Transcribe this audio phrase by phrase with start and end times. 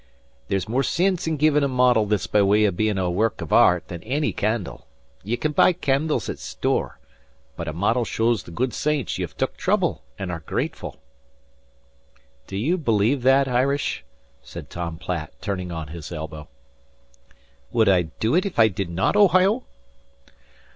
[0.47, 3.53] There's more sense in givin' a model that's by way o' bein' a work av
[3.53, 4.87] art than any candle.
[5.23, 6.97] Ye can buy candles at store,
[7.55, 10.95] but a model shows the good saints ye've tuk trouble an' are grateful."
[12.47, 14.03] "D'you believe that, Irish?"
[14.41, 16.47] said Tom Platt, turning on his elbow.
[17.71, 19.65] "Would I do ut if I did not, Ohio?"